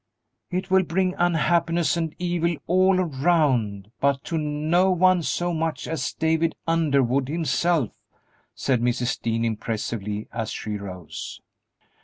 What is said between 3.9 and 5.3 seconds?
but to no one